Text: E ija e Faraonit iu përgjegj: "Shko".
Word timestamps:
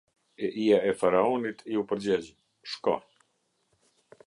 E 0.45 0.47
ija 0.61 0.79
e 0.89 0.93
Faraonit 1.01 1.61
iu 1.75 1.85
përgjegj: 1.91 2.33
"Shko". 2.73 2.95